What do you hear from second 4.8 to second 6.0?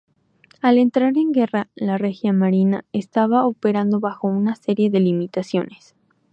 de limitaciones.